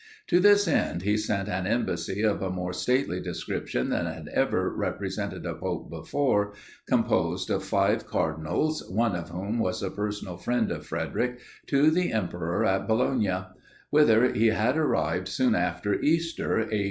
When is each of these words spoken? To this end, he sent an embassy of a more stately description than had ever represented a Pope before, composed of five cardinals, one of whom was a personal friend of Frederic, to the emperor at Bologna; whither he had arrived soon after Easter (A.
To 0.29 0.39
this 0.39 0.67
end, 0.67 1.03
he 1.03 1.15
sent 1.15 1.47
an 1.47 1.67
embassy 1.67 2.23
of 2.23 2.41
a 2.41 2.49
more 2.49 2.73
stately 2.73 3.19
description 3.19 3.89
than 3.91 4.07
had 4.07 4.29
ever 4.29 4.73
represented 4.75 5.45
a 5.45 5.53
Pope 5.53 5.91
before, 5.91 6.53
composed 6.87 7.51
of 7.51 7.63
five 7.63 8.07
cardinals, 8.07 8.83
one 8.89 9.15
of 9.15 9.29
whom 9.29 9.59
was 9.59 9.83
a 9.83 9.91
personal 9.91 10.37
friend 10.37 10.71
of 10.71 10.87
Frederic, 10.87 11.37
to 11.67 11.91
the 11.91 12.13
emperor 12.13 12.65
at 12.65 12.87
Bologna; 12.87 13.45
whither 13.91 14.33
he 14.33 14.47
had 14.47 14.75
arrived 14.75 15.27
soon 15.27 15.53
after 15.53 15.93
Easter 16.01 16.67
(A. 16.71 16.79